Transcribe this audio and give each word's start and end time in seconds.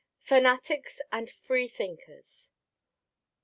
FANATICS 0.23 0.99
AND 1.11 1.29
FREE 1.29 1.67
THINKERS. 1.67 2.49